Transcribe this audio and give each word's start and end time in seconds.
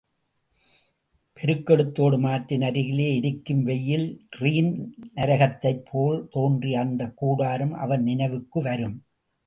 பெருக்கெடுத்தோடும் 1.37 2.25
ஆற்றின் 2.27 2.61
அருகிலே 2.61 3.15
எரிக்கும் 3.15 3.63
வெயில் 3.63 4.27
ரேன் 4.39 4.73
நரகத்தைப்போல் 5.15 6.27
தோன்றிய் 6.29 6.75
அந்தக் 6.75 7.17
கூடாரம் 7.17 7.73
அவன் 7.73 8.03
நினைவுக்கு 8.03 8.61
வரும். 8.61 9.03